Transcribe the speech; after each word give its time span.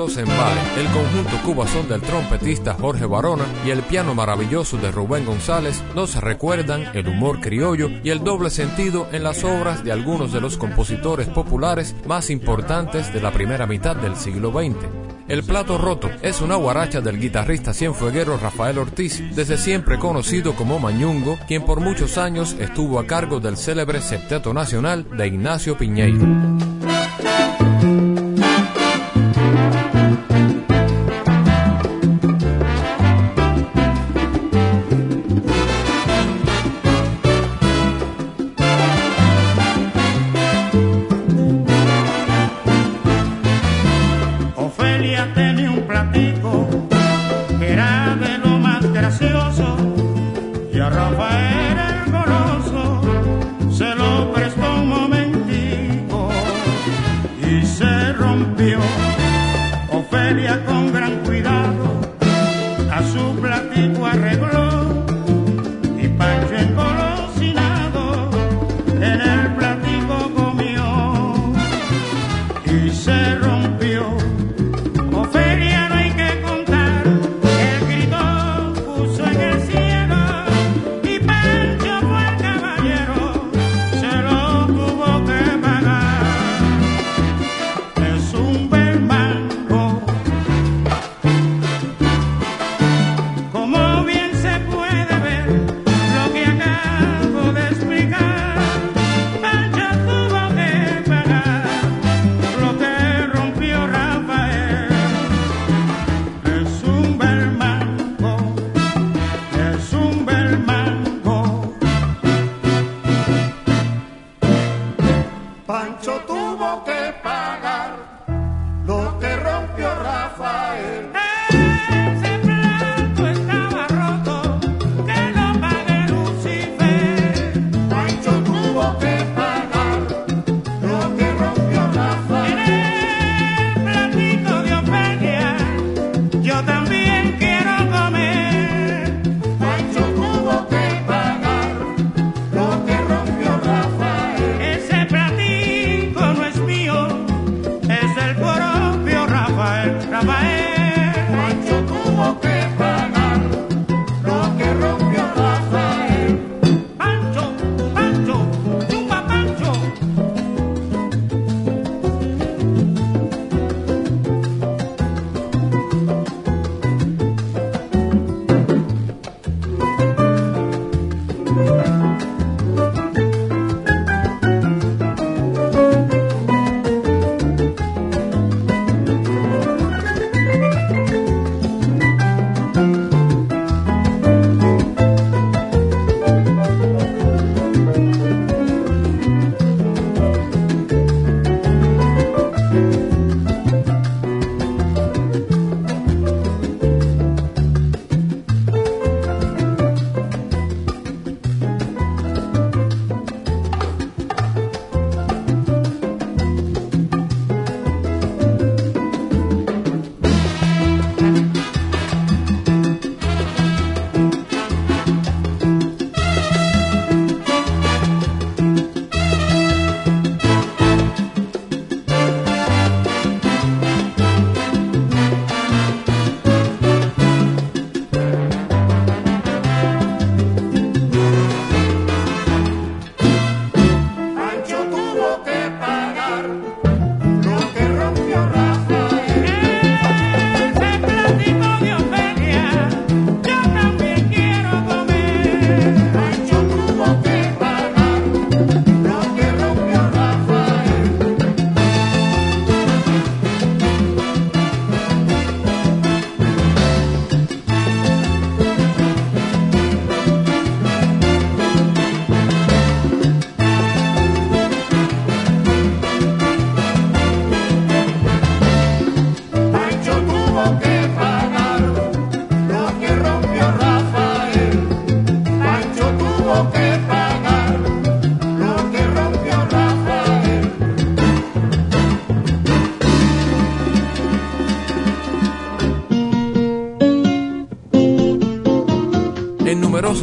Carlos 0.00 0.16
Embale, 0.16 0.60
el 0.78 0.86
conjunto 0.86 1.42
cubazón 1.44 1.86
del 1.86 2.00
trompetista 2.00 2.72
Jorge 2.72 3.04
Barona 3.04 3.44
y 3.66 3.70
el 3.70 3.82
piano 3.82 4.14
maravilloso 4.14 4.78
de 4.78 4.90
Rubén 4.90 5.26
González 5.26 5.82
nos 5.94 6.14
recuerdan 6.14 6.84
el 6.94 7.06
humor 7.06 7.38
criollo 7.40 7.90
y 8.02 8.08
el 8.08 8.24
doble 8.24 8.48
sentido 8.48 9.08
en 9.12 9.22
las 9.22 9.44
obras 9.44 9.84
de 9.84 9.92
algunos 9.92 10.32
de 10.32 10.40
los 10.40 10.56
compositores 10.56 11.28
populares 11.28 11.94
más 12.06 12.30
importantes 12.30 13.12
de 13.12 13.20
la 13.20 13.30
primera 13.30 13.66
mitad 13.66 13.94
del 13.94 14.16
siglo 14.16 14.52
XX. 14.52 14.78
El 15.28 15.44
plato 15.44 15.76
roto 15.76 16.08
es 16.22 16.40
una 16.40 16.54
guaracha 16.56 17.02
del 17.02 17.20
guitarrista 17.20 17.74
cienfueguero 17.74 18.38
Rafael 18.38 18.78
Ortiz, 18.78 19.22
desde 19.36 19.58
siempre 19.58 19.98
conocido 19.98 20.54
como 20.54 20.78
Mañungo, 20.78 21.38
quien 21.46 21.62
por 21.62 21.80
muchos 21.80 22.16
años 22.16 22.56
estuvo 22.58 22.98
a 22.98 23.06
cargo 23.06 23.38
del 23.38 23.58
célebre 23.58 24.00
Septeto 24.00 24.54
Nacional 24.54 25.06
de 25.14 25.26
Ignacio 25.26 25.76
Piñeiro. 25.76 26.79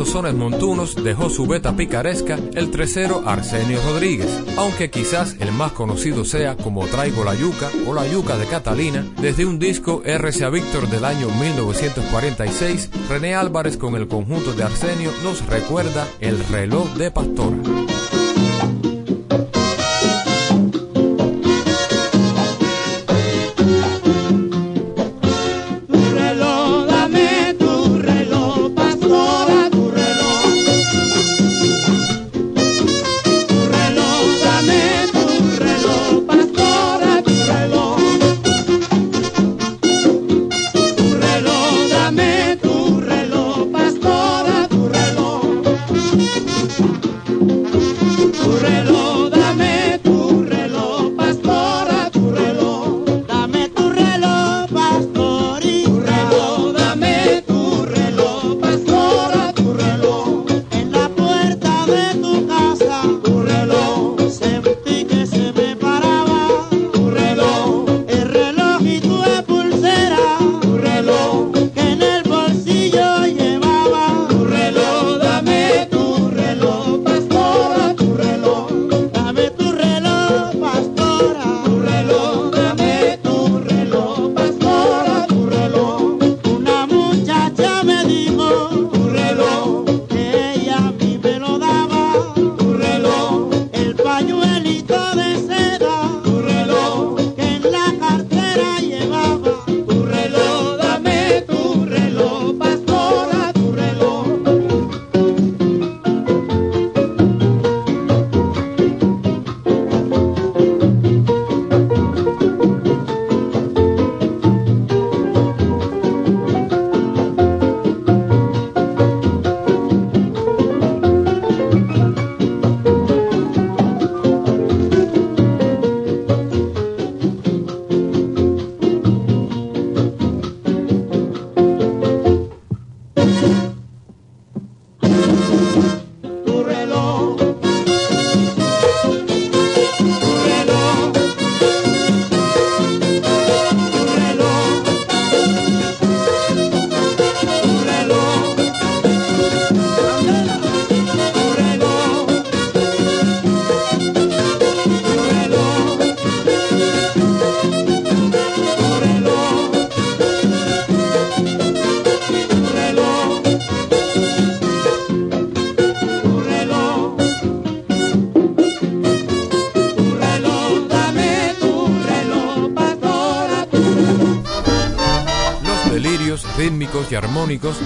Sones 0.07 0.33
montunos 0.33 0.95
dejó 1.03 1.29
su 1.29 1.45
beta 1.47 1.75
picaresca 1.75 2.39
el 2.55 2.71
tresero 2.71 3.23
Arsenio 3.25 3.79
Rodríguez, 3.85 4.29
aunque 4.57 4.89
quizás 4.89 5.35
el 5.39 5.51
más 5.51 5.73
conocido 5.73 6.23
sea 6.23 6.55
como 6.55 6.87
Traigo 6.87 7.23
la 7.23 7.35
Yuca 7.35 7.69
o 7.85 7.93
La 7.93 8.07
Yuca 8.07 8.37
de 8.37 8.45
Catalina, 8.45 9.05
desde 9.19 9.45
un 9.45 9.59
disco 9.59 10.01
RCA 10.05 10.49
Víctor 10.49 10.87
del 10.89 11.05
año 11.05 11.29
1946, 11.29 12.89
René 13.09 13.35
Álvarez 13.35 13.77
con 13.77 13.95
el 13.95 14.07
conjunto 14.07 14.53
de 14.53 14.63
Arsenio 14.63 15.11
nos 15.23 15.45
recuerda 15.45 16.07
El 16.19 16.39
reloj 16.47 16.87
de 16.93 17.11
Pastora. 17.11 17.57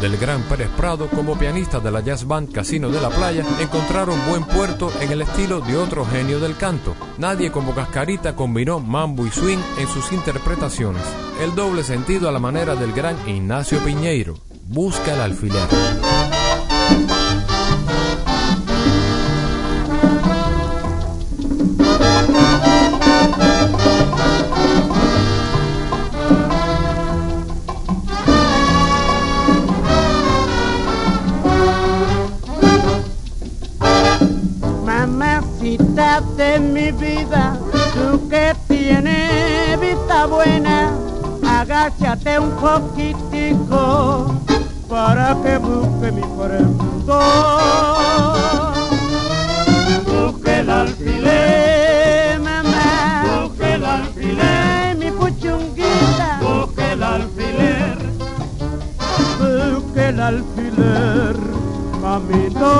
Del 0.01 0.17
gran 0.17 0.41
Pérez 0.43 0.69
Prado 0.75 1.07
como 1.07 1.37
pianista 1.37 1.79
de 1.79 1.91
la 1.91 2.01
jazz 2.01 2.25
band 2.25 2.51
Casino 2.51 2.89
de 2.89 2.99
la 2.99 3.09
Playa 3.09 3.45
encontraron 3.59 4.19
buen 4.27 4.43
puerto 4.43 4.91
en 4.99 5.11
el 5.11 5.21
estilo 5.21 5.61
de 5.61 5.77
otro 5.77 6.05
genio 6.05 6.39
del 6.39 6.57
canto. 6.57 6.95
Nadie 7.19 7.51
como 7.51 7.75
Cascarita 7.75 8.35
combinó 8.35 8.79
mambo 8.79 9.27
y 9.27 9.29
swing 9.29 9.59
en 9.77 9.87
sus 9.87 10.11
interpretaciones. 10.11 11.03
El 11.39 11.53
doble 11.53 11.83
sentido 11.83 12.27
a 12.27 12.31
la 12.31 12.39
manera 12.39 12.75
del 12.75 12.93
gran 12.93 13.15
Ignacio 13.29 13.77
Piñeiro. 13.79 14.37
Busca 14.67 15.13
el 15.13 15.21
alfiler. 15.21 15.67
De 36.37 36.59
mi 36.59 36.91
vida, 36.91 37.57
tú 37.93 38.27
que 38.29 38.55
tienes 38.67 39.79
vista 39.79 40.25
buena, 40.25 40.93
agáchate 41.47 42.39
un 42.39 42.51
poquitico 42.51 44.35
para 44.89 45.35
que 45.43 45.57
busque 45.57 46.11
mi 46.11 46.21
corazón. 46.21 46.81
Busque 50.05 50.59
el 50.59 50.69
alfiler, 50.69 52.39
mamá. 52.39 53.25
Busque 53.43 53.73
el 53.73 53.85
alfiler, 53.85 54.97
mi 54.97 55.11
puchunguita. 55.11 56.39
Busque 56.41 56.91
el 56.91 57.03
alfiler. 57.03 57.97
Busque 59.39 60.09
el 60.09 60.19
alfiler, 60.19 61.35
mamito. 62.01 62.71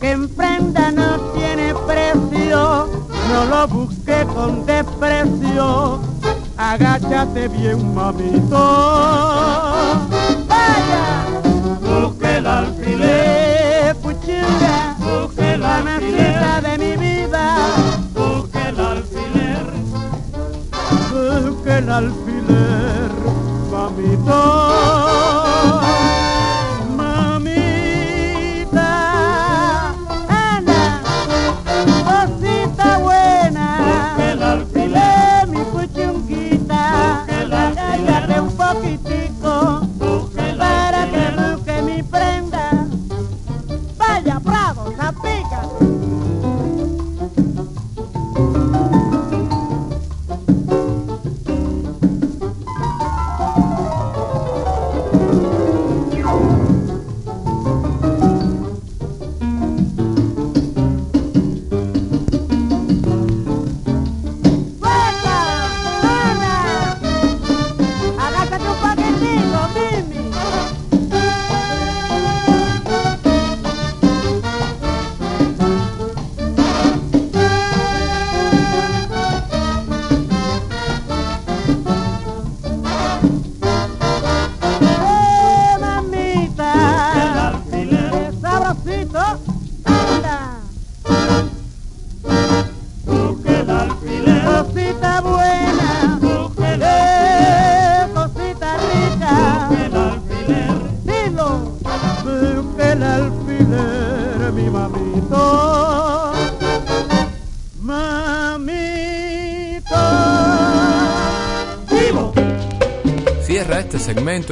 Que 0.00 0.12
en 0.12 0.28
prenda 0.30 0.90
no 0.90 1.18
tiene 1.34 1.74
precio, 1.86 2.88
no 3.28 3.44
lo 3.50 3.68
busque 3.68 4.26
con 4.34 4.64
desprecio, 4.64 6.00
agáchate 6.56 7.48
bien 7.48 7.94
mamito. 7.94 8.56
Vaya, 10.48 11.26
busque 11.82 12.36
el 12.38 12.46
alfiler, 12.46 13.94
puchilla, 13.96 14.96
busque 14.98 15.52
el 15.52 15.64
alfiler. 15.64 16.62
De 16.62 16.78
mi 16.78 16.96
vida, 16.96 17.56
busque 18.14 18.68
el 18.68 18.80
alfiler, 18.80 19.66
busque 21.12 21.78
el 21.78 21.90
alfiler, 21.90 23.10
mamito. 23.70 25.07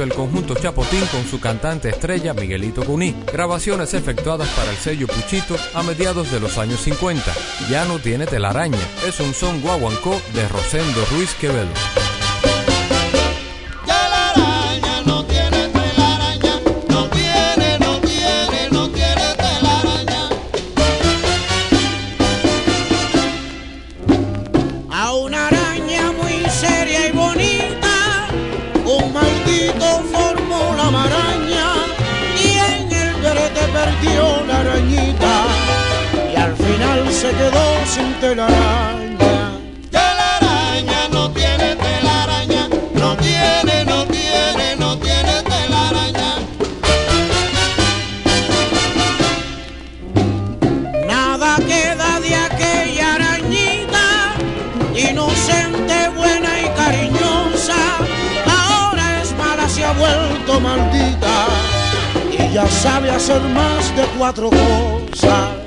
El 0.03 0.13
conjunto 0.13 0.55
Chapotín 0.55 1.05
con 1.11 1.25
su 1.25 1.39
cantante 1.39 1.89
estrella 1.89 2.33
Miguelito 2.33 2.83
Cuní. 2.83 3.15
Grabaciones 3.31 3.93
efectuadas 3.93 4.49
para 4.49 4.71
el 4.71 4.77
sello 4.77 5.07
Puchito 5.07 5.55
a 5.73 5.83
mediados 5.83 6.31
de 6.31 6.39
los 6.39 6.57
años 6.57 6.81
50. 6.81 7.23
Ya 7.69 7.85
no 7.85 7.99
tiene 7.99 8.25
telaraña. 8.25 8.79
Es 9.07 9.19
un 9.19 9.33
son 9.33 9.61
guaguancó 9.61 10.21
de 10.33 10.47
Rosendo 10.47 11.05
Ruiz 11.11 11.33
Quevedo. 11.35 12.06
Telaraña. 38.27 39.51
Telaraña 39.89 41.07
no 41.13 41.31
tiene 41.31 41.75
telaraña, 41.75 42.67
no 42.93 43.15
tiene, 43.15 43.85
no 43.85 44.05
tiene, 44.05 44.75
no 44.75 44.97
tiene 44.97 45.35
telaraña. 45.51 46.29
Nada 51.07 51.55
queda 51.71 52.19
de 52.19 52.35
aquella 52.35 53.15
arañita, 53.15 54.05
inocente, 54.93 56.09
buena 56.17 56.51
y 56.65 56.67
cariñosa. 56.79 57.79
Ahora 58.45 59.21
es 59.21 59.31
mala, 59.37 59.69
se 59.69 59.85
ha 59.85 59.93
vuelto 59.93 60.59
maldita 60.59 61.35
y 62.37 62.53
ya 62.53 62.67
sabe 62.67 63.09
hacer 63.09 63.41
más 63.41 63.95
de 63.95 64.03
cuatro 64.17 64.49
cosas. 64.49 65.66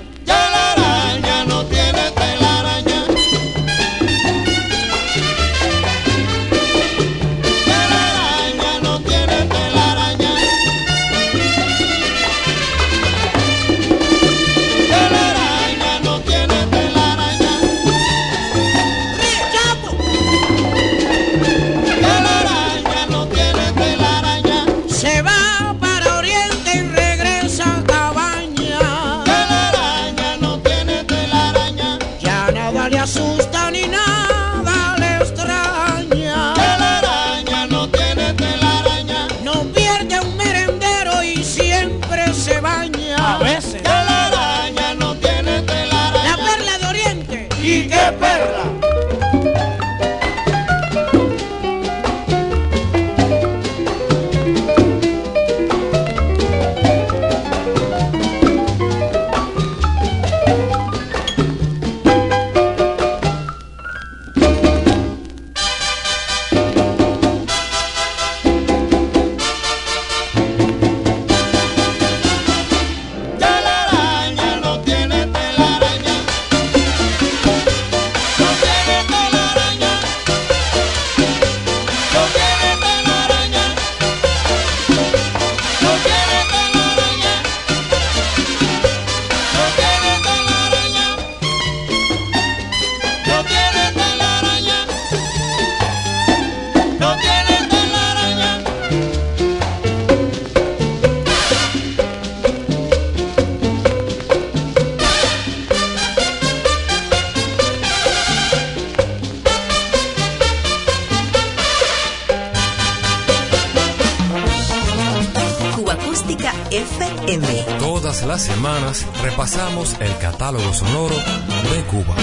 El 119.52 120.19
catálogo 120.19 120.73
sonoro 120.73 121.16
de 121.16 121.83
Cuba. 121.90 122.14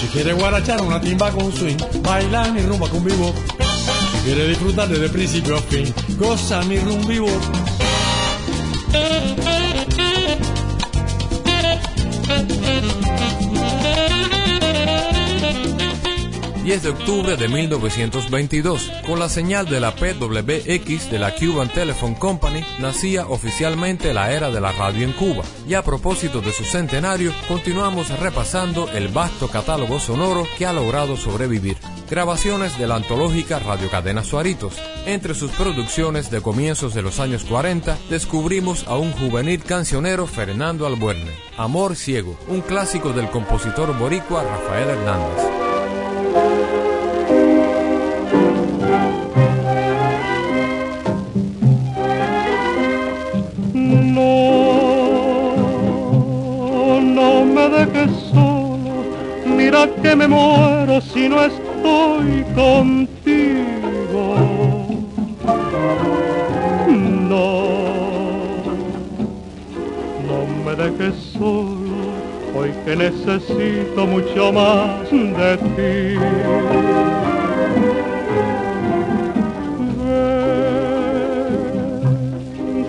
Si 0.00 0.06
quiere 0.06 0.32
guarachar 0.32 0.80
una 0.80 0.98
timba 0.98 1.30
con 1.30 1.52
swing, 1.52 1.76
bailar 2.02 2.56
y 2.56 2.62
rumba 2.62 2.88
con 2.88 3.04
vivo. 3.04 3.34
Si 4.12 4.18
quiere 4.24 4.48
disfrutar 4.48 4.88
desde 4.88 5.10
principio 5.10 5.58
a 5.58 5.60
fin, 5.60 5.92
goza 6.16 6.62
mi 6.62 6.78
rumba 6.78 7.06
vivo. 7.06 7.28
10 16.70 16.84
de 16.84 16.90
octubre 16.90 17.36
de 17.36 17.48
1922, 17.48 18.92
con 19.04 19.18
la 19.18 19.28
señal 19.28 19.66
de 19.66 19.80
la 19.80 19.92
PWX 19.92 21.10
de 21.10 21.18
la 21.18 21.34
Cuban 21.34 21.68
Telephone 21.68 22.16
Company, 22.16 22.64
nacía 22.78 23.26
oficialmente 23.26 24.14
la 24.14 24.30
era 24.30 24.52
de 24.52 24.60
la 24.60 24.70
radio 24.70 25.04
en 25.04 25.12
Cuba. 25.12 25.42
Y 25.66 25.74
a 25.74 25.82
propósito 25.82 26.40
de 26.40 26.52
su 26.52 26.62
centenario, 26.62 27.32
continuamos 27.48 28.16
repasando 28.20 28.88
el 28.92 29.08
vasto 29.08 29.48
catálogo 29.48 29.98
sonoro 29.98 30.46
que 30.56 30.64
ha 30.64 30.72
logrado 30.72 31.16
sobrevivir. 31.16 31.76
Grabaciones 32.08 32.78
de 32.78 32.86
la 32.86 32.94
antológica 32.94 33.58
Radio 33.58 33.90
Cadena 33.90 34.22
Suaritos. 34.22 34.74
Entre 35.06 35.34
sus 35.34 35.50
producciones 35.50 36.30
de 36.30 36.40
comienzos 36.40 36.94
de 36.94 37.02
los 37.02 37.18
años 37.18 37.42
40, 37.46 37.98
descubrimos 38.08 38.86
a 38.86 38.96
un 38.96 39.10
juvenil 39.10 39.64
cancionero 39.64 40.28
Fernando 40.28 40.86
Albuerne. 40.86 41.32
Amor 41.56 41.96
Ciego, 41.96 42.38
un 42.46 42.60
clásico 42.60 43.12
del 43.12 43.28
compositor 43.28 43.92
boricua 43.98 44.44
Rafael 44.44 44.90
Hernández. 44.90 45.59
Que 59.88 60.14
me 60.14 60.28
muero 60.28 61.00
si 61.00 61.28
no 61.28 61.42
estoy 61.42 62.44
contigo. 62.54 64.36
No, 67.28 67.68
no 70.26 70.38
me 70.64 70.74
dejes 70.76 71.14
solo, 71.32 71.96
hoy 72.54 72.72
que 72.84 72.96
necesito 72.96 74.06
mucho 74.06 74.52
más 74.52 75.10
de 75.10 75.56
ti. 75.56 76.20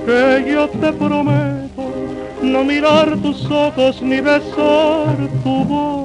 que 0.05 0.51
yo 0.51 0.67
te 0.67 0.91
prometo 0.93 1.83
no 2.41 2.63
mirar 2.63 3.15
tus 3.17 3.50
ojos 3.50 4.01
ni 4.01 4.19
besar 4.19 5.15
tu 5.43 5.63
voz 5.63 6.00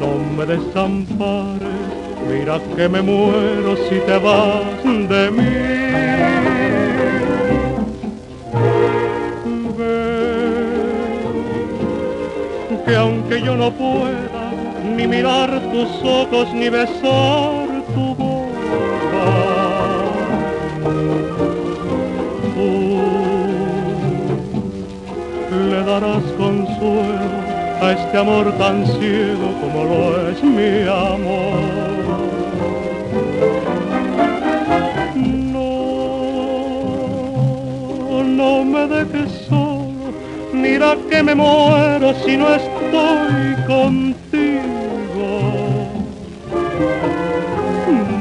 no 0.00 0.10
me 0.36 0.44
desampares, 0.46 1.92
mira 2.28 2.60
que 2.76 2.88
me 2.88 3.02
muero 3.02 3.76
si 3.88 3.98
te 4.00 4.18
vas 4.18 4.82
de 4.84 5.30
mí. 5.30 5.54
Ven, 9.78 11.12
que 12.84 12.96
aunque 12.96 13.42
yo 13.42 13.56
no 13.56 13.70
pueda 13.72 14.52
ni 14.96 15.06
mirar 15.06 15.50
tus 15.72 15.90
ojos, 16.02 16.52
ni 16.52 16.68
besar 16.68 17.61
este 28.12 28.20
amor 28.20 28.52
tan 28.58 28.84
ciego 28.84 29.54
como 29.62 29.84
lo 29.84 30.28
es 30.28 30.44
mi 30.44 30.82
amor. 30.86 31.62
No, 35.54 35.72
no 38.22 38.64
me 38.66 38.86
dejes 38.86 39.30
solo, 39.48 40.12
mira 40.52 40.94
que 41.08 41.22
me 41.22 41.34
muero 41.34 42.12
si 42.22 42.36
no 42.36 42.54
estoy 42.54 43.56
contigo. 43.66 45.30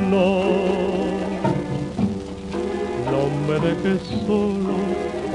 No, 0.10 0.28
no 3.12 3.22
me 3.46 3.56
dejes 3.60 4.02
solo, 4.26 4.74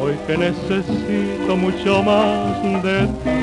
hoy 0.01 0.15
que 0.27 0.39
necesito 0.39 1.57
mucho 1.59 2.03
más 2.03 2.63
de 2.83 3.07
ti. 3.23 3.36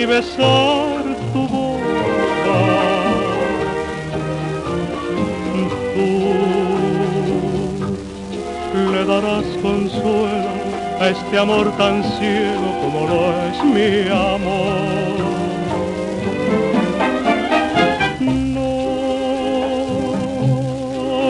Ni 0.00 0.06
besar 0.06 1.02
tu 1.32 1.42
boca, 1.54 2.60
tú 8.72 8.80
le 8.92 9.02
darás 9.04 9.44
consuelo 9.60 10.52
a 11.00 11.08
este 11.08 11.38
amor 11.38 11.66
tan 11.76 12.02
ciego 12.16 12.68
como 12.82 13.00
lo 13.10 13.20
es 13.48 13.58
mi 13.74 14.08
amor. 14.08 15.18
No, 18.56 18.74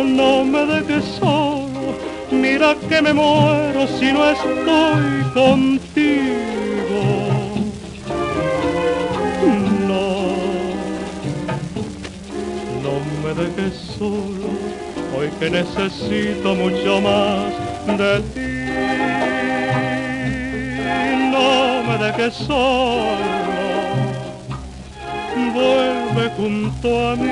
no 0.05 0.45
me 0.45 0.63
dejes 0.75 1.05
solo, 1.19 1.83
mira 2.31 2.77
que 2.89 3.03
me 3.03 3.13
muero 3.13 3.89
si 3.99 4.13
no 4.13 4.31
estoy 4.31 5.23
contigo. 5.35 5.80
Hoy 14.01 15.29
que 15.39 15.51
necesito 15.51 16.55
mucho 16.55 17.01
más 17.01 17.53
de 17.99 18.21
ti. 18.35 18.41
No 21.31 21.83
me 21.85 21.99
dejes 22.05 22.35
solo, 22.35 23.17
vuelve 25.53 26.31
junto 26.37 27.11
a 27.11 27.17
mí, 27.17 27.31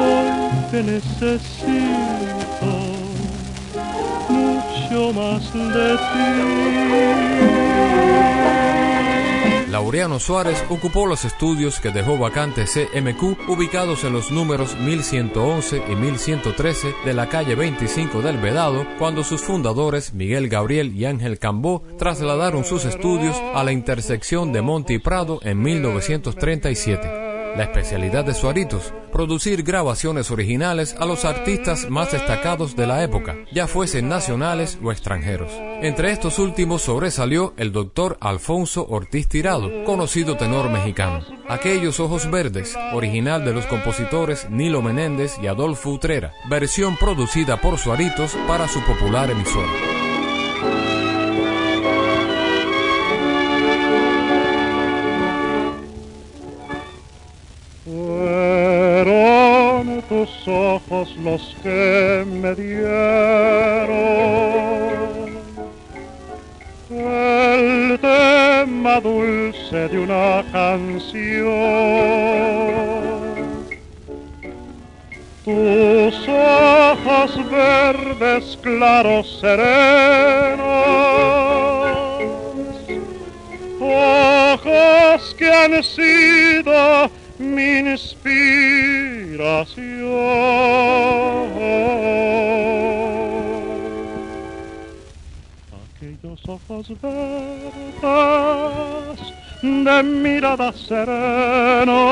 hoy 0.00 0.30
que 0.70 0.80
necesito 0.82 2.70
mucho 4.28 5.12
más 5.12 5.52
de 5.52 5.96
ti. 5.96 6.24
Laureano 9.74 10.20
Suárez 10.20 10.64
ocupó 10.68 11.04
los 11.04 11.24
estudios 11.24 11.80
que 11.80 11.90
dejó 11.90 12.16
vacante 12.16 12.64
CMQ 12.64 13.48
ubicados 13.48 14.04
en 14.04 14.12
los 14.12 14.30
números 14.30 14.76
1111 14.78 15.82
y 15.88 15.96
1113 15.96 16.94
de 17.04 17.12
la 17.12 17.28
calle 17.28 17.56
25 17.56 18.22
del 18.22 18.38
Vedado 18.38 18.86
cuando 19.00 19.24
sus 19.24 19.42
fundadores 19.42 20.14
Miguel 20.14 20.48
Gabriel 20.48 20.94
y 20.94 21.06
Ángel 21.06 21.40
Cambó 21.40 21.82
trasladaron 21.98 22.62
sus 22.62 22.84
estudios 22.84 23.36
a 23.52 23.64
la 23.64 23.72
intersección 23.72 24.52
de 24.52 24.62
Monte 24.62 24.92
y 24.92 25.00
Prado 25.00 25.40
en 25.42 25.60
1937. 25.60 27.23
La 27.56 27.64
especialidad 27.64 28.24
de 28.24 28.34
Suaritos, 28.34 28.92
producir 29.12 29.62
grabaciones 29.62 30.32
originales 30.32 30.96
a 30.98 31.06
los 31.06 31.24
artistas 31.24 31.88
más 31.88 32.10
destacados 32.10 32.74
de 32.74 32.88
la 32.88 33.04
época, 33.04 33.36
ya 33.52 33.68
fuesen 33.68 34.08
nacionales 34.08 34.76
o 34.82 34.90
extranjeros. 34.90 35.52
Entre 35.80 36.10
estos 36.10 36.40
últimos 36.40 36.82
sobresalió 36.82 37.54
el 37.56 37.70
doctor 37.70 38.18
Alfonso 38.20 38.86
Ortiz 38.88 39.28
Tirado, 39.28 39.84
conocido 39.84 40.36
tenor 40.36 40.68
mexicano. 40.68 41.24
Aquellos 41.48 42.00
ojos 42.00 42.28
verdes, 42.28 42.74
original 42.92 43.44
de 43.44 43.52
los 43.52 43.66
compositores 43.66 44.50
Nilo 44.50 44.82
Menéndez 44.82 45.38
y 45.40 45.46
Adolfo 45.46 45.90
Utrera, 45.90 46.32
versión 46.50 46.96
producida 46.96 47.60
por 47.60 47.78
Suaritos 47.78 48.36
para 48.48 48.66
su 48.66 48.80
popular 48.80 49.30
emisora. 49.30 49.93
Tus 60.24 60.48
ojos 60.48 61.14
los 61.16 61.54
que 61.62 62.24
me 62.26 62.54
dieron 62.54 62.94
el 66.90 67.98
tema 68.00 69.00
dulce 69.00 69.88
de 69.88 69.98
una 69.98 70.42
canción. 70.50 71.34
Tus 75.44 76.28
ojos 76.28 77.50
verdes 77.50 78.58
claros 78.62 79.40
serenos, 79.40 80.64
ojos 83.78 85.34
que 85.36 85.52
han 85.52 85.82
sido 85.82 87.10
mi 87.38 87.78
inspiración. 87.78 88.34
Aquellos 95.96 96.40
ojos 96.48 96.88
verdes 97.00 98.04
de 99.62 100.02
mirada 100.02 100.72
serena 100.72 102.04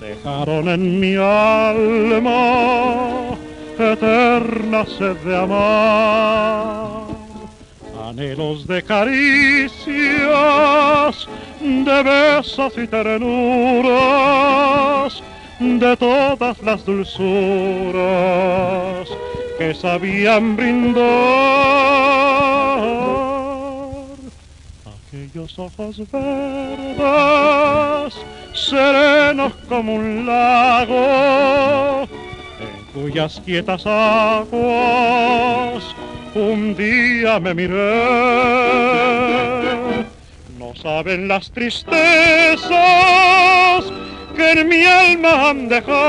dejaron 0.00 0.68
en 0.68 1.00
mi 1.00 1.14
alma 1.16 2.40
eterna 3.78 4.84
sed 4.86 5.16
de 5.24 5.36
amar, 5.36 7.09
anhelos 8.10 8.66
de 8.66 8.82
caricias, 8.82 9.78
de 11.60 12.02
besos 12.02 12.72
y 12.76 12.88
ternuras, 12.88 13.92
de 15.60 15.96
todas 15.96 16.60
las 16.62 16.84
dulzuras 16.84 17.98
que 19.58 19.72
sabían 19.74 20.56
brindar. 20.56 21.06
Aquellos 25.08 25.56
ojos 25.58 26.02
verdes, 26.10 27.06
serenos 28.54 29.52
como 29.68 29.94
un 29.94 30.26
lago, 30.26 32.08
en 32.58 32.84
cuyas 32.92 33.40
quietas 33.44 33.86
aguas 33.86 35.84
un 36.34 36.74
día 36.76 37.38
me 37.40 37.54
miré. 37.54 38.04
No 40.58 40.74
saben 40.74 41.28
las 41.28 41.50
tristezas 41.50 42.70
que 44.36 44.52
en 44.52 44.68
mi 44.68 44.84
alma 44.84 45.50
han 45.50 45.68
dejado 45.68 46.00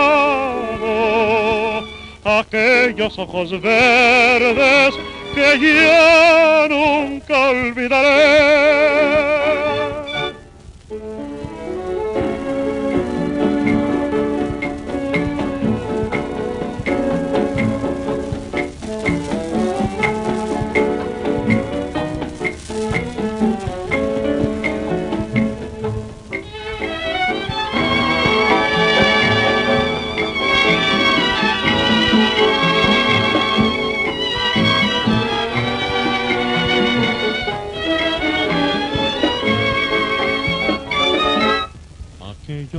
aquellos 2.24 3.18
ojos 3.18 3.52
verdes 3.62 4.94
que 5.34 5.60
ya 5.60 6.68
nunca 6.70 7.50
olvidaré. 7.50 8.92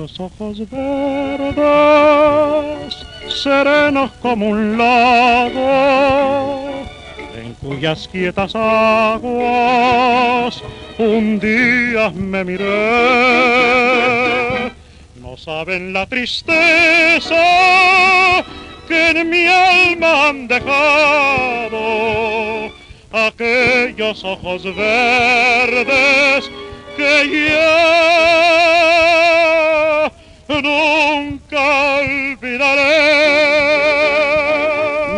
Aquellos 0.02 0.18
ojos 0.18 0.58
verdes, 0.70 1.56
serenos 3.28 4.10
como 4.20 4.48
un 4.48 4.76
lago, 4.76 6.70
en 7.36 7.54
cuyas 7.54 8.08
quietas 8.10 8.54
aguas 8.56 9.40
un 10.98 11.38
día 11.38 12.10
me 12.10 12.44
miré. 12.44 12.64
No 15.20 15.36
saben 15.36 15.92
la 15.92 16.06
tristeza 16.06 17.36
que 18.88 19.10
en 19.10 19.30
mi 19.30 19.46
alma 19.46 20.30
han 20.30 20.48
dejado 20.48 21.78
aquellos 23.12 24.24
ojos 24.24 24.64
verdes 24.74 26.50
que 27.02 27.48
ya 27.48 27.72
nunca 30.48 31.62
olvidaré. 31.98 32.94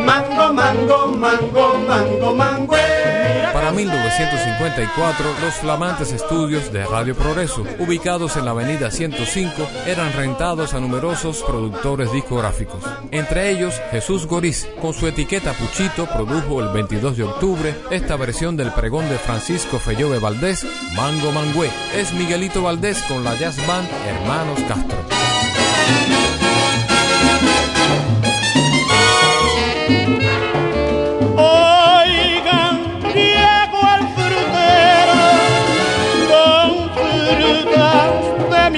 Mango, 0.07 0.45
mango, 0.55 0.99
mango, 1.09 1.65
mango, 1.89 2.29
mango. 2.35 3.04
Para 3.53 3.71
1954, 3.73 5.35
los 5.41 5.55
flamantes 5.55 6.13
estudios 6.13 6.73
de 6.73 6.85
Radio 6.85 7.15
Progreso, 7.15 7.65
ubicados 7.79 8.37
en 8.37 8.45
la 8.45 8.51
avenida 8.51 8.91
105, 8.91 9.69
eran 9.87 10.13
rentados 10.13 10.75
a 10.75 10.81
numerosos 10.81 11.43
productores 11.43 12.13
discográficos. 12.13 12.83
Entre 13.11 13.51
ellos, 13.51 13.81
Jesús 13.91 14.27
Goriz, 14.27 14.69
con 14.81 14.93
su 14.93 15.07
etiqueta 15.07 15.53
Puchito, 15.53 16.07
produjo 16.07 16.61
el 16.61 16.69
22 16.73 17.17
de 17.17 17.23
octubre 17.23 17.75
esta 17.91 18.17
versión 18.17 18.57
del 18.57 18.73
pregón 18.73 19.09
de 19.09 19.19
Francisco 19.19 19.79
Fellove 19.79 20.19
Valdés, 20.19 20.67
Mango 20.95 21.33
Mangüe. 21.33 21.71
Es 21.95 22.13
Miguelito 22.13 22.63
Valdés 22.63 23.03
con 23.05 23.25
la 23.25 23.35
jazz 23.35 23.57
band 23.67 23.89
Hermanos 24.07 24.61
Castro. 24.69 26.34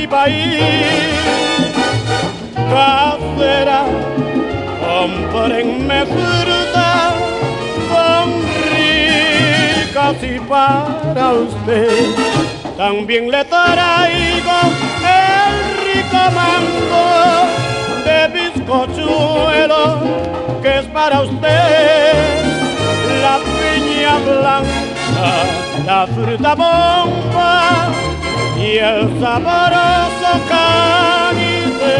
Mi 0.07 0.11
país. 0.11 0.62
Casera, 2.71 3.85
comprenme 4.81 6.07
frutas, 6.07 7.14
son 7.90 8.29
ricas 8.75 10.16
y 10.23 10.40
para 10.40 11.33
usted. 11.33 12.14
También 12.77 13.31
le 13.31 13.45
traigo 13.45 14.59
el 15.03 15.57
rico 15.87 16.23
mango 16.35 17.09
de 18.05 18.29
bizcochuelo 18.35 20.01
que 20.62 20.79
es 20.81 20.87
para 20.87 21.23
usted 21.23 22.12
la 23.23 23.38
piña 23.38 24.19
blanca, 24.19 25.31
la 25.87 26.07
fruta 26.07 26.55
bomba 26.55 28.15
y 28.57 28.79
el 28.79 29.21
sabroso 29.21 30.33
canite. 30.49 31.97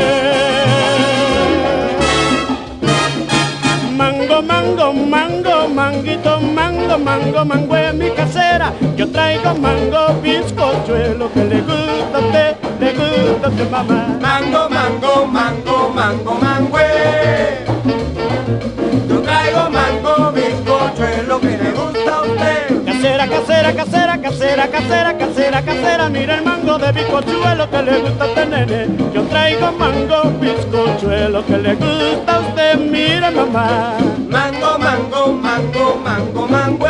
Mango, 3.97 4.43
mango, 4.43 4.93
mango, 4.93 5.69
manguito, 5.69 6.41
mango, 6.41 6.99
mango, 6.99 7.45
mango 7.45 7.77
es 7.77 7.95
mi 7.95 8.11
casera. 8.11 8.73
Yo 8.97 9.11
traigo 9.11 9.55
mango, 9.55 10.21
bizcochuelo 10.23 11.33
que 11.33 11.45
le 11.45 11.61
gusta 11.61 12.17
a 12.17 12.21
usted, 12.21 12.57
le 12.81 12.93
gusta 12.93 13.47
a 13.47 13.51
usted, 13.51 13.71
mamá. 13.71 14.19
Mango, 14.21 14.69
mango, 14.71 15.27
mango, 15.27 15.91
mango, 15.95 16.35
mango. 16.35 16.79
Yo 19.09 19.21
traigo 19.21 19.71
mango, 19.71 20.33
bizcochuelo 20.33 21.41
que 21.41 21.59
le 21.59 21.71
gusta 21.73 22.15
a 22.15 22.23
usted. 22.23 22.85
Casera, 22.85 23.29
casera, 23.29 23.75
casera, 23.75 23.86
casera, 24.27 24.67
casera, 24.67 25.17
casera, 25.17 25.63
casera, 25.63 26.09
mira 26.09 26.35
el 26.35 26.43
mango 26.43 26.77
de 26.79 26.91
bizcochuelo 26.91 27.71
que 27.71 27.83
le 27.83 27.99
gusta 28.01 28.25
a 28.25 28.27
este 28.27 28.47
nene. 28.47 28.89
Yo 29.15 29.23
traigo 29.23 29.71
mango, 29.73 30.19
bizcochuelo 30.41 31.47
que 31.47 31.59
le 31.59 31.75
gusta 31.77 32.37
a 32.37 32.41
usted, 32.41 32.77
mira 32.77 33.31
mamá. 33.31 33.97
Mango, 34.29 34.79
mango, 34.79 35.33
mango, 35.33 36.01
mango, 36.05 36.49
mango. 36.49 36.87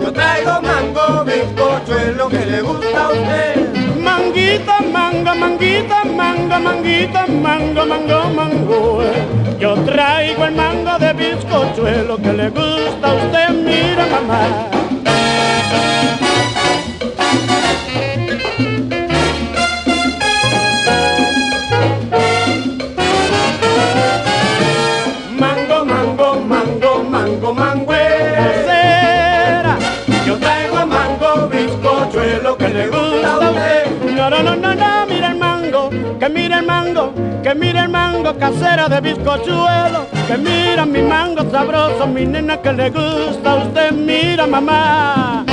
Yo 0.00 0.12
traigo 0.12 0.54
mango, 0.62 1.24
bizcochuelo 1.26 2.28
que 2.30 2.46
le 2.46 2.62
gusta 2.62 3.04
a 3.04 3.10
usted. 3.10 3.98
Manguita, 3.98 4.80
manga, 4.80 5.34
manguita, 5.34 6.04
manga, 6.04 6.58
manguita, 6.58 7.26
mango, 7.26 7.84
mango, 7.84 8.18
mango. 8.34 9.02
Yo 9.58 9.74
traigo 9.84 10.46
el 10.46 10.54
mango 10.54 10.98
de 10.98 11.12
bizcochuelo 11.12 12.16
que 12.16 12.32
le 12.32 12.48
gusta 12.48 13.10
a 13.10 13.14
usted, 13.14 13.48
mira 13.50 14.06
mamá. 14.06 14.81
Mango, 25.38 25.84
mango, 25.84 26.34
mango, 26.40 27.02
mango, 27.04 27.54
mango. 27.54 27.92
Casera, 27.92 29.76
Yo 30.26 30.38
traigo 30.38 30.86
mango, 30.86 31.48
bizcochuelo 31.48 32.56
que 32.56 32.66
a 36.24 36.28
mira 36.28 36.58
el 36.58 36.66
mango, 36.66 37.12
que 37.52 37.58
mira 37.58 37.82
el 37.82 37.90
mango, 37.90 38.34
casera 38.38 38.88
de 38.88 39.00
bizcochuelo, 39.02 40.06
que 40.26 40.38
mira 40.38 40.86
mi 40.86 41.02
mango 41.02 41.42
sabroso, 41.50 42.06
mi 42.06 42.24
nena 42.24 42.56
que 42.62 42.72
le 42.72 42.88
gusta 42.88 43.56
usted, 43.56 43.92
mira 43.92 44.46
mamá. 44.46 45.44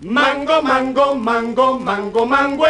Mango, 0.00 0.62
mango, 0.62 1.14
mango, 1.16 1.78
mango, 1.80 2.26
mango. 2.26 2.66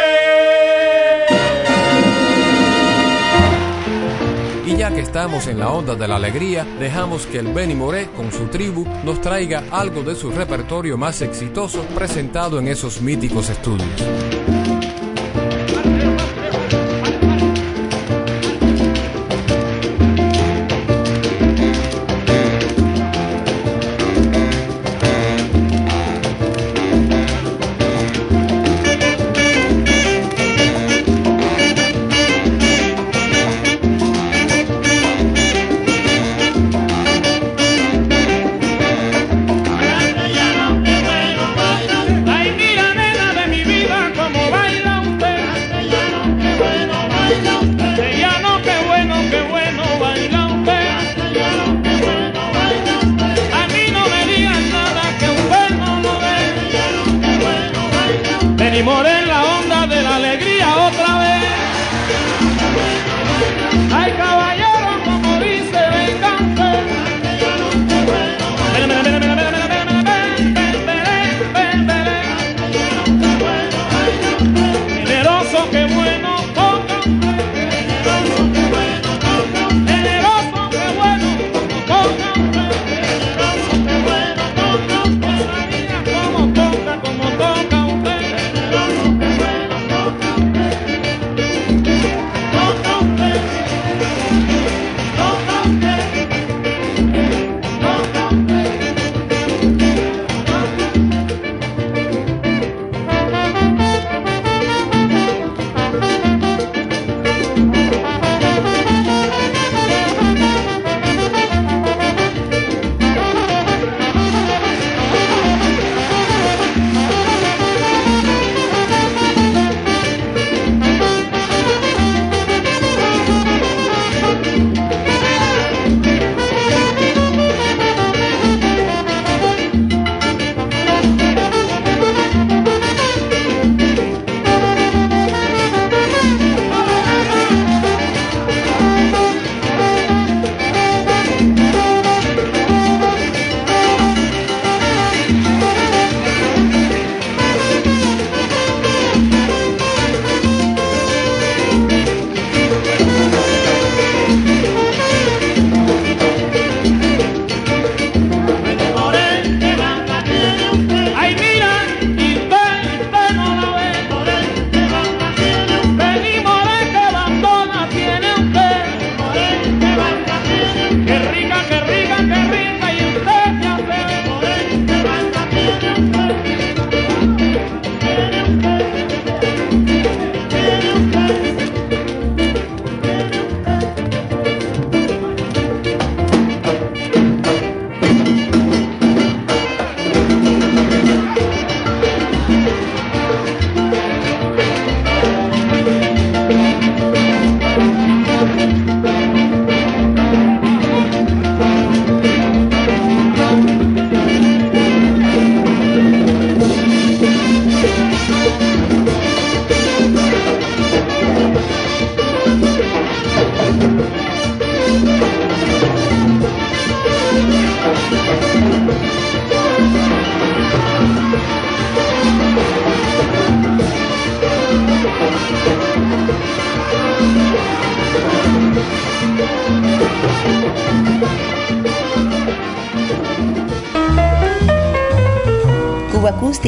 Ya 4.81 4.91
que 4.91 5.01
estamos 5.01 5.45
en 5.45 5.59
la 5.59 5.69
onda 5.69 5.93
de 5.93 6.07
la 6.07 6.15
alegría, 6.15 6.65
dejamos 6.79 7.27
que 7.27 7.37
el 7.37 7.53
Benny 7.53 7.75
Moré 7.75 8.07
con 8.17 8.31
su 8.31 8.47
tribu 8.47 8.83
nos 9.03 9.21
traiga 9.21 9.63
algo 9.69 10.01
de 10.01 10.15
su 10.15 10.31
repertorio 10.31 10.97
más 10.97 11.21
exitoso 11.21 11.83
presentado 11.93 12.57
en 12.57 12.67
esos 12.67 12.99
míticos 12.99 13.51
estudios. 13.51 14.40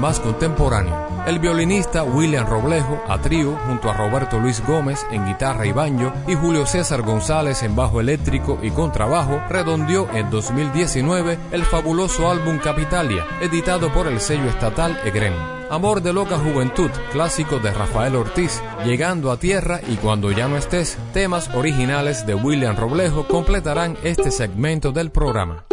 Más 0.00 0.18
contemporáneo. 0.18 1.10
El 1.26 1.38
violinista 1.38 2.02
William 2.02 2.46
Roblejo 2.46 3.00
a 3.06 3.20
trío 3.20 3.56
junto 3.66 3.90
a 3.90 3.92
Roberto 3.92 4.38
Luis 4.38 4.64
Gómez 4.66 5.06
en 5.10 5.26
guitarra 5.26 5.66
y 5.66 5.72
banjo 5.72 6.12
y 6.26 6.34
Julio 6.34 6.66
César 6.66 7.02
González 7.02 7.62
en 7.62 7.76
bajo 7.76 8.00
eléctrico 8.00 8.58
y 8.62 8.70
contrabajo 8.70 9.40
redondeó 9.48 10.08
en 10.12 10.30
2019 10.30 11.38
el 11.52 11.64
fabuloso 11.64 12.30
álbum 12.30 12.58
Capitalia, 12.58 13.26
editado 13.40 13.92
por 13.92 14.06
el 14.06 14.20
sello 14.20 14.48
estatal 14.48 14.98
EGREM. 15.04 15.34
Amor 15.70 16.02
de 16.02 16.12
loca 16.12 16.36
juventud, 16.36 16.90
clásico 17.12 17.60
de 17.60 17.72
Rafael 17.72 18.16
Ortiz, 18.16 18.60
Llegando 18.84 19.30
a 19.30 19.36
tierra 19.36 19.80
y 19.86 19.96
cuando 19.96 20.32
ya 20.32 20.48
no 20.48 20.56
estés, 20.56 20.98
temas 21.12 21.48
originales 21.54 22.26
de 22.26 22.34
William 22.34 22.76
Roblejo 22.76 23.28
completarán 23.28 23.96
este 24.02 24.30
segmento 24.30 24.90
del 24.90 25.10
programa. 25.10 25.64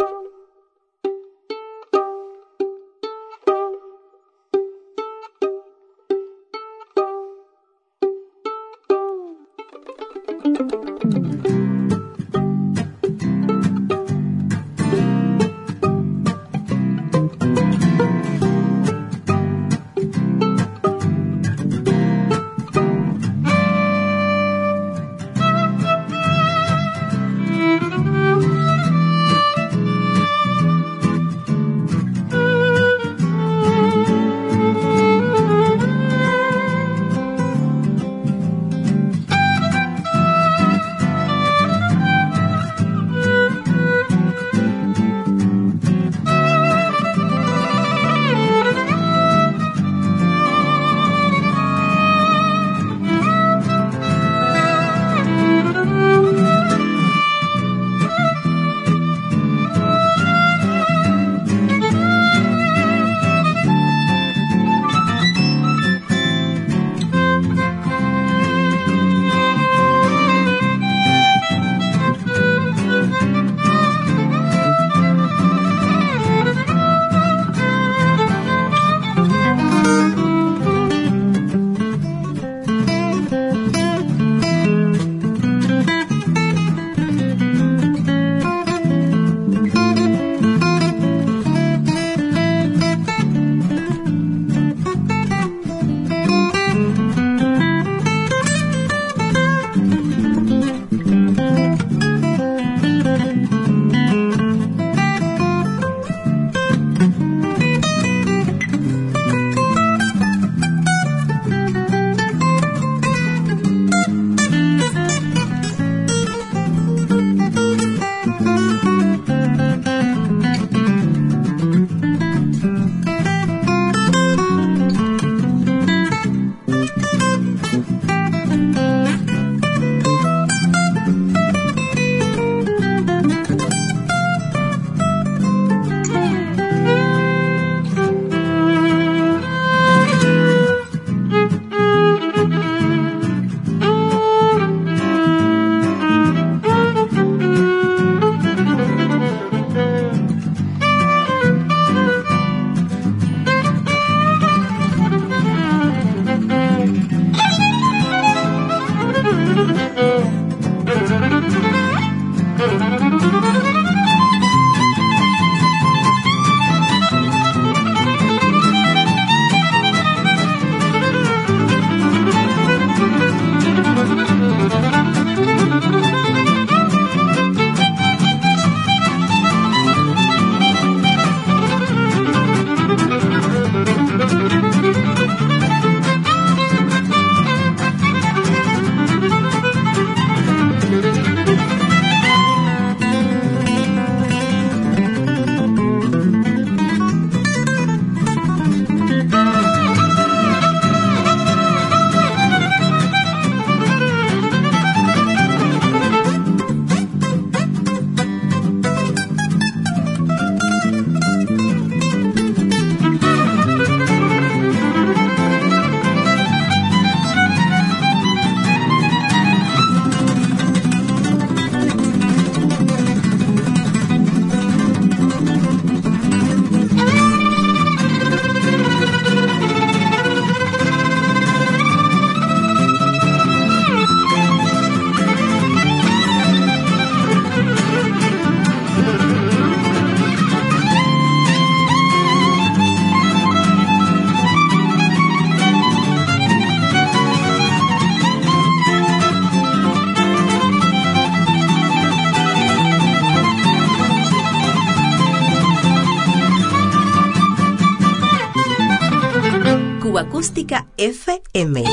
Acústica 260.18 260.88
FM. 260.96 261.84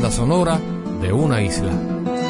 Banda 0.00 0.16
sonora 0.16 0.58
de 1.02 1.12
una 1.12 1.42
isla. 1.42 2.29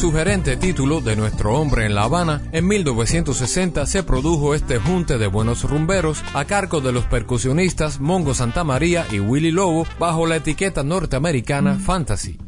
Sugerente 0.00 0.56
título 0.56 1.02
de 1.02 1.14
Nuestro 1.14 1.60
hombre 1.60 1.84
en 1.84 1.94
La 1.94 2.04
Habana, 2.04 2.40
en 2.52 2.66
1960 2.66 3.84
se 3.84 4.02
produjo 4.02 4.54
este 4.54 4.78
junte 4.78 5.18
de 5.18 5.26
buenos 5.26 5.62
rumberos 5.68 6.24
a 6.32 6.46
cargo 6.46 6.80
de 6.80 6.90
los 6.90 7.04
percusionistas 7.04 8.00
Mongo 8.00 8.32
Santa 8.32 8.64
María 8.64 9.04
y 9.12 9.20
Willy 9.20 9.50
Lobo 9.50 9.86
bajo 9.98 10.26
la 10.26 10.36
etiqueta 10.36 10.82
norteamericana 10.82 11.78
Fantasy. 11.78 12.38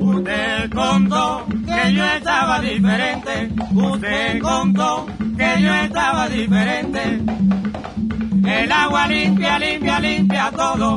Usted 0.00 0.70
contó 0.70 1.46
que 1.64 1.94
yo 1.94 2.04
estaba 2.04 2.60
diferente. 2.60 3.50
Usted 3.72 4.40
contó 4.40 5.06
que 5.36 5.62
yo 5.62 5.74
estaba 5.74 6.28
diferente. 6.28 7.20
El 8.44 8.72
agua 8.72 9.06
limpia, 9.06 9.58
limpia, 9.60 10.00
limpia 10.00 10.50
todo. 10.50 10.96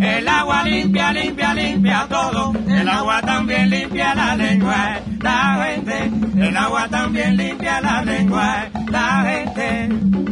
El 0.00 0.28
agua 0.28 0.62
limpia, 0.62 1.12
limpia, 1.12 1.52
limpia 1.54 2.06
todo. 2.08 2.52
El 2.66 2.88
agua 2.88 3.20
también 3.20 3.68
limpia 3.68 4.14
la 4.14 4.36
lengua, 4.36 5.00
la 5.20 5.66
gente. 5.66 6.10
El 6.38 6.56
agua 6.56 6.88
también 6.88 7.36
limpia 7.36 7.80
la 7.82 8.02
lengua, 8.02 8.68
la 8.90 9.22
gente. 9.22 10.25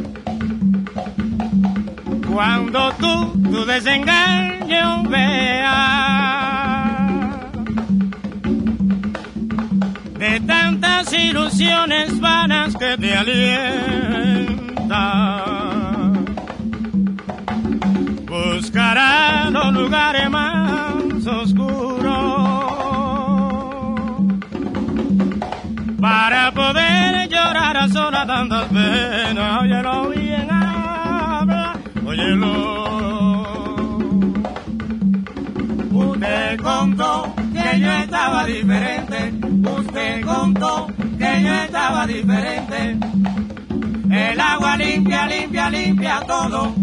Cuando 2.35 2.91
tú 2.95 3.32
tu 3.49 3.64
desengaño 3.64 5.05
veas 5.05 5.70
de 10.18 10.41
tantas 10.41 11.12
ilusiones 11.12 12.18
vanas 12.18 12.74
que 12.74 12.97
te 12.99 13.14
alientan. 13.14 14.64
Buscará 18.26 19.49
los 19.51 19.72
lugares 19.72 20.28
más 20.28 21.24
oscuros 21.24 22.14
para 26.01 26.51
poder 26.51 27.28
llorar 27.28 27.76
a 27.76 27.89
solas 27.89 28.26
tantas 28.26 28.64
penas. 28.64 30.24
Usted 35.93 36.61
contó 36.62 37.35
que 37.53 37.81
yo 37.81 37.93
estaba 37.93 38.47
diferente. 38.47 39.35
Usted 39.68 40.25
contó 40.25 40.87
que 41.18 41.43
yo 41.43 41.55
estaba 41.55 42.07
diferente. 42.07 42.97
El 44.11 44.41
agua 44.41 44.77
limpia, 44.79 45.27
limpia, 45.27 45.68
limpia 45.68 46.20
todo. 46.27 46.75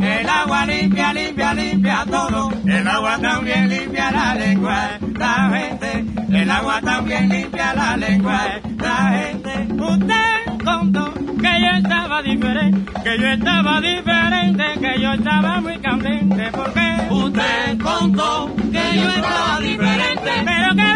El 0.00 0.28
agua 0.28 0.64
limpia, 0.64 1.12
limpia, 1.12 1.52
limpia 1.52 2.04
todo. 2.10 2.50
El 2.64 2.88
agua 2.88 3.18
también 3.18 3.68
limpia 3.68 4.10
la 4.10 4.34
lengua, 4.34 4.98
la 5.18 5.50
gente. 5.50 6.04
El 6.30 6.50
agua 6.50 6.80
también 6.80 7.28
limpia 7.28 7.74
la 7.74 7.96
lengua, 7.98 8.60
la 8.78 9.08
gente. 9.10 9.68
Usted 9.74 10.64
contó 10.64 11.17
que 11.38 11.60
yo 11.60 11.70
estaba 11.76 12.22
diferente, 12.22 12.92
que 13.04 13.18
yo 13.18 13.28
estaba 13.28 13.80
diferente, 13.80 14.64
que 14.80 15.00
yo 15.00 15.12
estaba 15.12 15.60
muy 15.60 15.78
candente. 15.78 16.50
Porque 16.52 17.08
usted 17.10 17.78
contó 17.78 18.54
que 18.72 18.96
yo 18.96 19.08
estaba 19.08 19.60
diferente. 19.60 20.30
Pero 20.44 20.68
que 20.74 20.92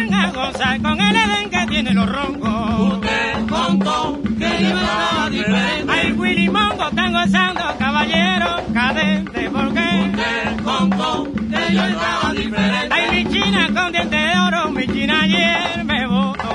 venga 0.00 0.22
a 0.22 0.30
gozar 0.32 0.82
con 0.82 1.00
el 1.00 1.16
Edén 1.16 1.50
que 1.50 1.66
tiene 1.68 1.94
los 1.94 2.08
roncos. 2.08 2.92
Usted 2.94 3.46
contó 3.48 4.20
que 4.38 4.62
yo 4.62 4.68
estaba 4.68 5.30
diferente. 5.30 5.92
Ay, 5.92 6.12
Willy 6.12 6.48
Mongo 6.48 6.88
están 6.88 7.12
gozando, 7.12 7.62
caballero 7.78 8.46
cadente. 8.72 9.50
Porque 9.50 10.10
usted 10.10 10.62
contó 10.64 11.24
que 11.32 11.74
yo 11.74 11.84
estaba 11.84 12.32
diferente. 12.32 12.88
Ay, 12.90 13.24
mi 13.24 13.32
china 13.32 13.68
con 13.74 13.92
dientes 13.92 14.20
de 14.20 14.38
oro, 14.40 14.70
mi 14.70 14.86
china 14.86 15.20
ayer 15.22 15.84
me 15.84 16.06
votó. 16.06 16.46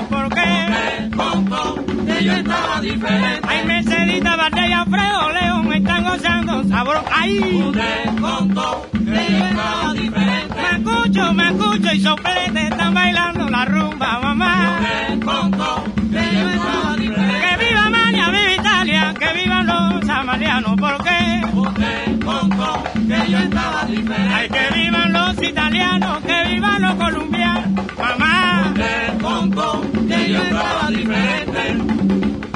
Que 2.18 2.24
yo 2.24 2.32
estaba 2.32 2.80
diferente. 2.80 3.40
Ay, 3.48 3.66
Mercedita, 3.66 4.36
Valdés 4.36 4.68
y 4.68 4.72
Alfredo 4.72 5.32
León 5.32 5.72
están 5.72 6.04
gozando 6.04 6.64
sabor. 6.68 7.02
Ay, 7.10 7.62
usted 7.68 8.04
contó 8.20 8.86
que 8.92 9.04
yo 9.04 9.44
estaba 9.46 9.94
diferente. 9.94 10.54
Me 10.62 10.70
escucho, 10.78 11.32
me 11.34 11.48
escucho 11.48 11.92
y 11.92 12.00
soplete 12.00 12.62
están 12.64 12.94
bailando 12.94 13.48
la 13.48 13.64
rumba, 13.64 14.18
mamá. 14.20 14.78
Usted 14.80 15.24
contó 15.24 15.84
que 16.10 16.38
yo 16.38 16.48
estaba 16.50 16.96
diferente. 16.96 17.40
Que 17.40 17.64
viva 17.64 17.90
Mania, 17.90 18.26
viva 18.28 18.54
Italia, 18.54 19.14
que 19.18 19.32
vivan 19.40 19.66
los 19.66 20.08
amalianos, 20.08 20.74
porque 20.78 21.42
usted 21.54 22.20
contó 22.24 22.82
que 22.94 23.30
yo 23.30 23.38
estaba 23.38 23.84
diferente. 23.84 24.34
Ay, 24.34 24.48
que 24.48 24.74
vivan 24.80 25.12
los 25.12 25.42
italianos, 25.42 26.18
que 26.22 26.44
vivan 26.52 26.82
los 26.82 26.94
colombianos, 26.94 27.86
mamá. 27.98 28.64
Usted 28.68 29.20
contó 29.20 29.82
que 30.06 30.32
yo 30.32 30.42
estaba 30.42 30.90
diferente. 30.90 32.51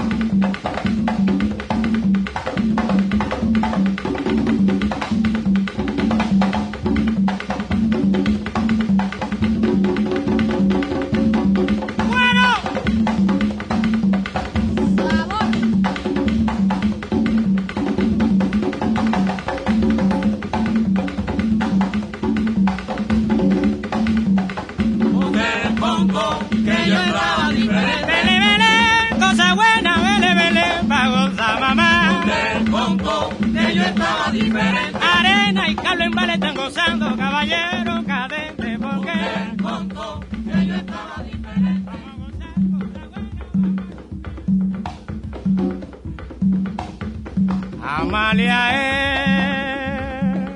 Gozando, 36.66 37.16
caballero 37.16 38.04
cadente, 38.04 38.78
porque 38.78 39.12
Usted 39.12 39.62
contó 39.62 40.20
que 40.20 40.66
yo 40.66 40.74
estaba 40.74 41.22
diferente. 41.22 41.92
Amalia 47.82 48.60
es. 48.74 50.50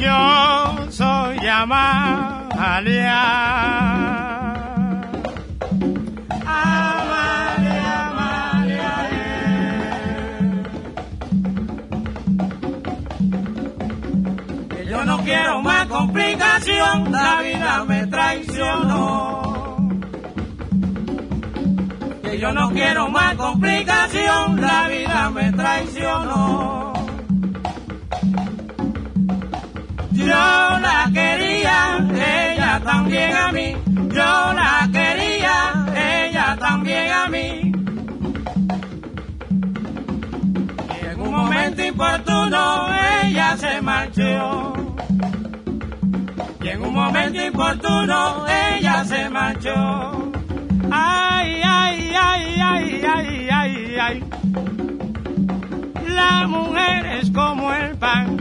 Yo 0.00 0.90
soy. 0.90 1.36
Amalia, 1.46 3.22
la 16.78 17.42
vida 17.42 17.84
me 17.84 18.06
traicionó. 18.06 19.76
Que 22.22 22.38
yo 22.38 22.52
no 22.52 22.70
quiero 22.70 23.08
más 23.08 23.34
complicación, 23.34 24.60
la 24.60 24.88
vida 24.88 25.30
me 25.30 25.52
traicionó. 25.52 26.92
Yo 30.12 30.26
la 30.26 31.10
quería, 31.12 32.06
ella 32.12 32.80
también 32.84 33.36
a 33.36 33.52
mí, 33.52 33.76
yo 34.08 34.52
la 34.52 34.88
quería, 34.92 35.86
ella 35.96 36.56
también 36.58 37.12
a 37.12 37.28
mí. 37.28 37.72
Y 41.00 41.06
en 41.06 41.20
un 41.20 41.30
momento 41.30 41.84
importuno 41.84 42.88
ella 43.22 43.56
se 43.56 43.82
marchó. 43.82 44.77
En 46.70 46.82
un 46.82 46.92
momento 46.92 47.42
importuno 47.42 48.44
ella 48.46 49.02
se 49.02 49.30
marchó. 49.30 50.30
Ay, 50.90 51.62
ay, 51.64 52.12
ay, 52.14 52.60
ay, 52.60 53.02
ay, 53.06 53.48
ay, 53.50 53.96
ay. 53.98 54.24
La 56.08 56.46
mujer 56.46 57.06
es 57.06 57.30
como 57.30 57.72
el 57.72 57.96
pan, 57.96 58.36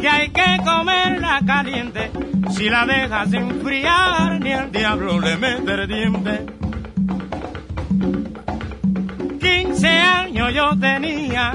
que 0.00 0.08
hay 0.08 0.28
que 0.30 0.56
comerla 0.64 1.40
caliente. 1.46 2.10
Si 2.50 2.68
la 2.68 2.84
dejas 2.84 3.32
enfriar, 3.32 4.40
ni 4.40 4.50
el 4.50 4.72
diablo 4.72 5.20
le 5.20 5.36
mete 5.36 5.72
el 5.72 5.86
diente. 5.86 6.46
15 9.40 9.88
años 9.88 10.52
yo 10.52 10.76
tenía 10.80 11.54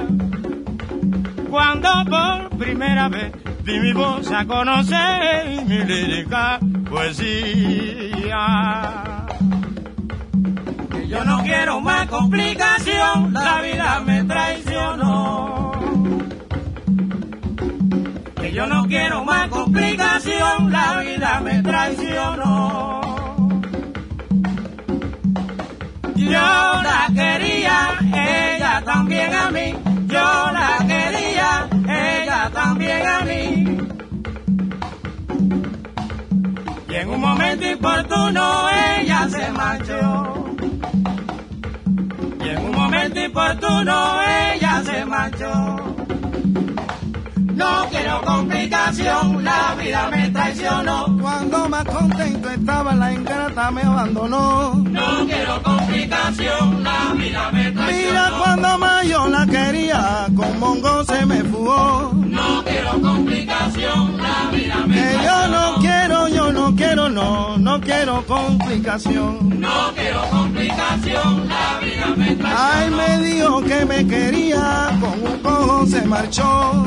cuando 1.50 1.90
por 2.10 2.58
primera 2.58 3.10
vez 3.10 3.34
di 3.70 3.80
mi 3.80 3.94
voz 3.94 4.32
a 4.32 4.46
conocer 4.46 5.48
y 5.54 5.66
mi 5.66 5.78
lírica 5.84 6.60
poesía. 6.90 8.46
Que 10.92 11.08
yo 11.08 11.24
no 11.24 11.44
quiero 11.44 11.80
más 11.80 12.08
complicación, 12.08 13.32
la 13.34 13.62
vida 13.62 14.00
me 14.06 14.24
traicionó. 14.24 15.72
Que 18.42 18.52
yo 18.52 18.66
no 18.66 18.88
quiero 18.88 19.24
más 19.24 19.50
complicación, 19.50 20.72
la 20.72 21.00
vida 21.02 21.40
me 21.42 21.62
traicionó. 21.62 23.02
Yo 26.16 26.32
la 26.90 27.08
quería, 27.14 27.49
importuno 37.80 38.70
ella 39.00 39.28
se 39.30 39.52
marchó. 39.52 40.46
Y 42.44 42.50
en 42.50 42.66
un 42.66 42.72
momento 42.76 43.20
importuno 43.22 44.22
ella 44.22 44.82
se 44.84 45.06
marchó. 45.06 45.76
No 47.56 47.88
quiero 47.90 48.22
complicación, 48.22 49.44
la 49.44 49.76
vida 49.78 50.10
me 50.12 50.30
traicionó. 50.30 51.18
Cuando 51.22 51.70
más 51.70 51.86
contento 51.86 52.50
estaba 52.50 52.96
la 52.96 53.14
ingrata 53.14 53.72
me 53.72 53.82
abandonó. 53.82 54.74
No 54.76 55.26
quiero 55.26 55.64
complicación, 55.64 56.84
la 56.84 57.14
vida 57.16 57.50
me 57.52 57.72
traicionó. 57.72 58.08
Mira 58.08 58.32
cuando 58.38 58.78
más 58.78 59.06
yo 59.08 59.28
la 59.28 59.46
quería, 59.46 60.28
con 60.36 60.60
mongo 60.60 61.04
se 61.06 61.26
me 61.26 61.44
fugó. 61.46 62.19
No 62.40 62.64
quiero 62.64 62.92
complicación, 63.02 64.18
la 64.18 64.50
vida 64.52 64.76
me 64.88 64.96
Que 64.96 65.14
yo 65.26 65.48
no 65.50 65.76
quiero, 65.80 66.28
yo 66.30 66.52
no 66.54 66.76
quiero, 66.76 67.10
no, 67.10 67.58
no 67.58 67.82
quiero 67.82 68.26
complicación. 68.26 69.60
No 69.60 69.92
quiero 69.96 70.22
complicación, 70.30 71.48
la 71.50 71.80
vida 71.84 72.06
me 72.16 72.36
traicionó. 72.36 72.58
Ay, 72.58 72.90
me 72.92 73.12
dijo 73.28 73.62
que 73.62 73.86
me 73.86 74.08
quería, 74.08 74.90
con 75.02 75.16
un 75.32 75.40
cojo 75.40 75.86
se 75.88 76.02
marchó. 76.06 76.44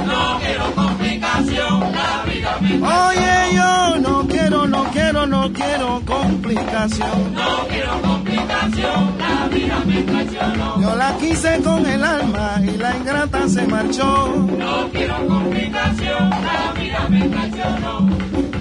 No 0.06 0.38
quiero 0.40 0.64
complicación, 0.74 1.80
la 1.92 2.22
vida 2.26 2.56
me 2.60 2.68
traicionó. 2.78 3.08
Oye, 3.08 3.54
yo 3.54 3.98
no 4.00 4.26
quiero, 4.26 4.66
no 4.66 4.84
quiero, 4.84 5.26
no 5.26 5.52
quiero 5.52 6.02
complicación. 6.06 7.34
No 7.34 7.66
quiero 7.68 8.00
complicación, 8.02 9.18
la 9.18 9.48
vida 9.48 9.82
me 9.86 10.02
traicionó. 10.02 10.80
Yo 10.80 10.96
la 10.96 11.16
quise 11.18 11.60
con 11.62 11.84
el 11.86 12.02
alma 12.04 12.60
y 12.62 12.76
la 12.78 12.96
ingrata 12.96 13.48
se 13.48 13.66
marchó. 13.66 14.34
No 14.58 14.88
quiero 14.90 15.14
complicación, 15.16 15.41
la 15.50 16.72
vida 16.72 17.08
me 17.08 17.28
traicionó. 17.28 18.51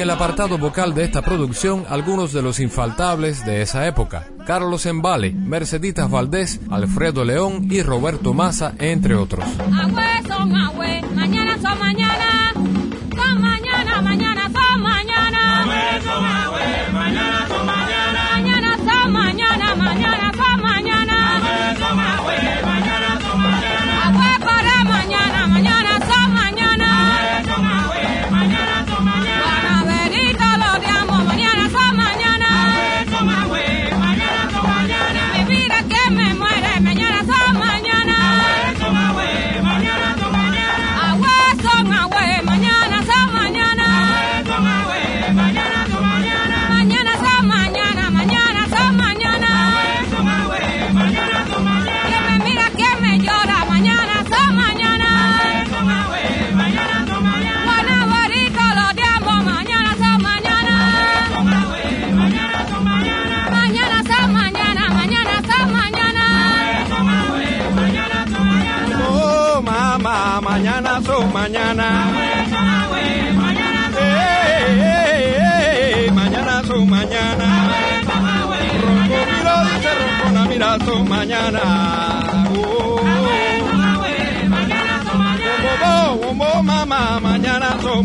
En 0.00 0.04
el 0.04 0.10
apartado 0.12 0.56
vocal 0.56 0.94
de 0.94 1.04
esta 1.04 1.20
producción, 1.20 1.84
algunos 1.86 2.32
de 2.32 2.40
los 2.40 2.58
infaltables 2.58 3.44
de 3.44 3.60
esa 3.60 3.86
época. 3.86 4.26
Carlos 4.46 4.86
Embale, 4.86 5.30
Merceditas 5.30 6.10
Valdés, 6.10 6.58
Alfredo 6.70 7.22
León 7.22 7.68
y 7.70 7.82
Roberto 7.82 8.32
Massa, 8.32 8.72
entre 8.78 9.14
otros. 9.14 9.44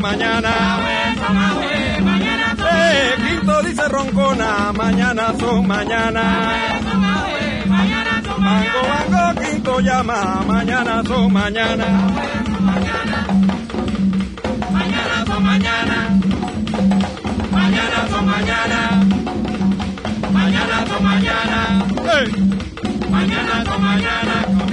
Mañana 0.06 0.54
Eh, 2.78 3.16
quinto 3.26 3.62
dice 3.64 3.88
roncona, 3.88 4.72
mañana 4.74 5.34
son 5.40 5.66
mañana. 5.68 6.24
Mango, 8.46 8.82
mango, 8.92 9.42
quinto 9.42 9.80
llama, 9.80 10.20
mañana 10.48 11.02
son 11.08 11.34
mañana. 11.34 11.88
mañana 14.76 15.18
son 15.28 15.42
mañana. 15.50 15.98
Mañana 17.56 18.00
son 18.12 18.26
mañana. 18.34 18.80
Mañana 20.36 20.78
son 20.90 21.02
mañana. 21.10 21.60
Mañana 23.14 23.56
son 23.68 23.82
Mañana 23.86 24.65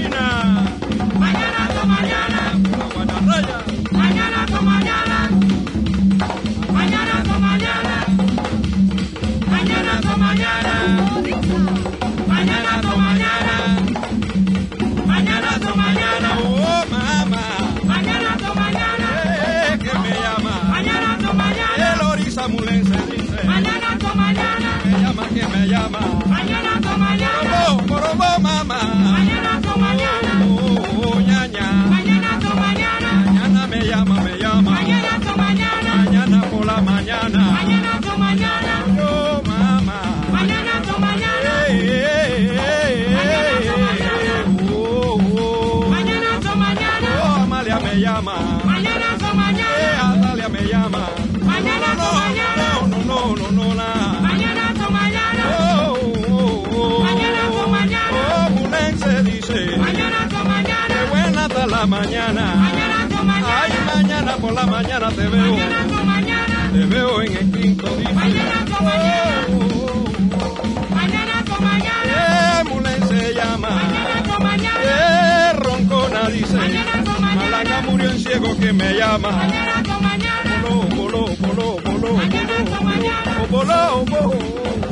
Dame 78.03 78.14
un 78.14 78.20
ciego 78.20 78.57
que 78.57 78.72
me 78.72 78.94
llama. 78.94 79.30
Mañana 79.30 79.82
con 79.84 80.03
mañana. 80.03 80.64
Voló, 80.66 80.82
voló, 80.96 81.36
voló, 81.36 81.76
voló. 81.84 82.14
Mañana 82.14 82.64
con 82.64 82.84
mañana. 82.84 83.46
Voló, 83.48 84.05
voló. 84.07 84.91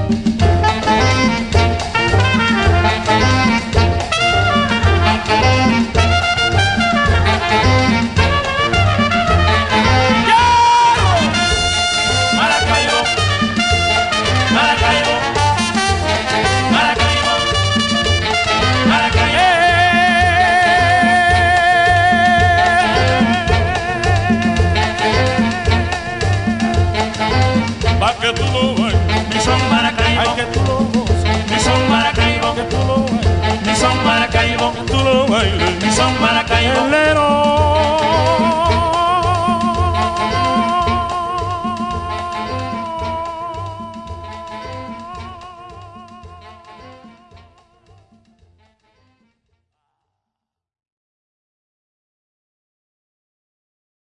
baile 35.31 35.77
y 35.87 35.91
son 35.91 36.21
maracayeros. 36.21 37.60